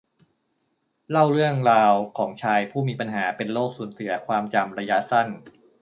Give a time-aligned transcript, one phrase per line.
[1.11, 5.27] เล่าเรื่องราวของชายผู้มีปัญหาเป็นโรคสูญเสียความจำระยะสั้น